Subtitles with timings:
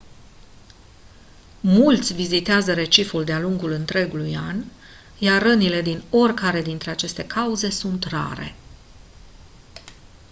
[1.61, 4.63] mulți vizitează reciful de-a lungul întregului an
[5.19, 8.55] iar rănile din oricare dintre aceste cauze sunt rare